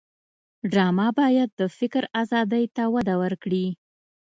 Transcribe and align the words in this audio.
ډرامه 0.71 1.07
باید 1.19 1.49
د 1.59 1.61
فکر 1.77 2.03
آزادۍ 2.21 2.65
ته 2.75 2.83
وده 2.93 3.15
ورکړي 3.23 3.67